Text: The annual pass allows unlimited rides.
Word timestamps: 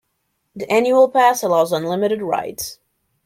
The 0.55 0.67
annual 0.73 1.09
pass 1.11 1.43
allows 1.43 1.71
unlimited 1.71 2.23
rides. 2.23 2.79